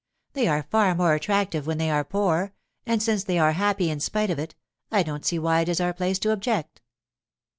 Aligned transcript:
They 0.33 0.47
are 0.47 0.63
far 0.63 0.95
more 0.95 1.13
attractive 1.13 1.67
when 1.67 1.77
they 1.77 1.91
are 1.91 2.03
poor, 2.03 2.55
and 2.87 3.03
since 3.03 3.23
they 3.25 3.37
are 3.37 3.51
happy 3.51 3.91
in 3.91 3.99
spite 3.99 4.31
of 4.31 4.39
it, 4.39 4.55
I 4.91 5.03
don't 5.03 5.23
see 5.23 5.37
why 5.37 5.61
it 5.61 5.69
is 5.69 5.79
our 5.79 5.93
place 5.93 6.17
to 6.19 6.31
object. 6.31 6.81